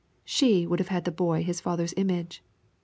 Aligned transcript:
She 0.25 0.65
would 0.65 0.79
have 0.79 0.87
had 0.87 1.05
the 1.05 1.11
boy 1.11 1.43
his 1.43 1.61
father's 1.61 1.93
image. 1.95 2.41